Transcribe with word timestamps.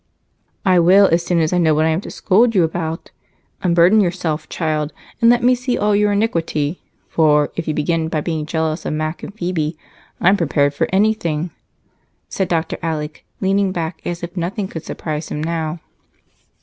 "I 0.65 0.79
will 0.79 1.05
as 1.11 1.23
soon 1.23 1.39
as 1.41 1.53
I 1.53 1.59
know 1.59 1.75
what 1.75 1.85
I 1.85 1.89
am 1.89 2.01
to 2.01 2.09
scold 2.09 2.55
about. 2.55 3.11
Unburden 3.61 4.01
yourself, 4.01 4.49
child, 4.49 4.93
and 5.21 5.29
let 5.29 5.43
me 5.43 5.53
see 5.53 5.77
all 5.77 5.95
your 5.95 6.11
iniquity, 6.13 6.81
for 7.07 7.51
if 7.55 7.67
you 7.67 7.75
begin 7.75 8.07
by 8.07 8.19
being 8.19 8.47
jealous 8.47 8.83
of 8.83 8.93
Mac 8.93 9.21
and 9.21 9.31
Phebe, 9.31 9.77
I'm 10.19 10.37
prepared 10.37 10.73
for 10.73 10.87
anything," 10.91 11.51
said 12.29 12.47
Dr. 12.47 12.79
Alec, 12.81 13.23
leaning 13.41 13.71
back 13.71 14.01
as 14.03 14.23
if 14.23 14.35
nothing 14.35 14.67
could 14.67 14.83
surprise 14.83 15.29
him 15.29 15.39
now. 15.43 15.79